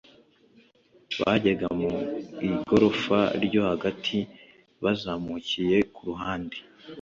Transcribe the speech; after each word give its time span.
bajyaga 1.21 1.67
mu 1.79 1.91
igorofa 2.47 3.19
ryo 3.45 3.61
hagati 3.69 4.17
bazamukiye 4.83 5.77
kuruhande. 5.93 6.57